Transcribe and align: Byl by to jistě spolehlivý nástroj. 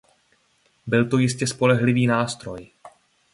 Byl 0.87 1.03
by 1.03 1.09
to 1.09 1.17
jistě 1.17 1.47
spolehlivý 1.47 2.07
nástroj. 2.07 2.71